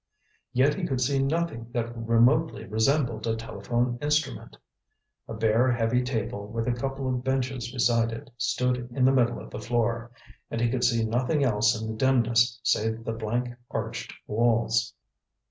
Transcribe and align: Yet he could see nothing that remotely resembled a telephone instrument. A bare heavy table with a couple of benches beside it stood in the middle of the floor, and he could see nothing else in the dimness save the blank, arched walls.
Yet 0.51 0.73
he 0.73 0.87
could 0.87 0.99
see 0.99 1.19
nothing 1.21 1.67
that 1.73 1.95
remotely 1.95 2.65
resembled 2.65 3.27
a 3.27 3.35
telephone 3.35 3.99
instrument. 4.01 4.57
A 5.27 5.35
bare 5.35 5.71
heavy 5.71 6.01
table 6.01 6.47
with 6.47 6.67
a 6.67 6.73
couple 6.73 7.07
of 7.07 7.23
benches 7.23 7.71
beside 7.71 8.11
it 8.11 8.31
stood 8.35 8.89
in 8.95 9.05
the 9.05 9.11
middle 9.11 9.39
of 9.39 9.51
the 9.51 9.59
floor, 9.59 10.09
and 10.49 10.59
he 10.59 10.71
could 10.71 10.83
see 10.83 11.05
nothing 11.05 11.43
else 11.43 11.79
in 11.79 11.87
the 11.87 11.93
dimness 11.93 12.59
save 12.63 13.03
the 13.05 13.13
blank, 13.13 13.49
arched 13.69 14.11
walls. 14.25 14.95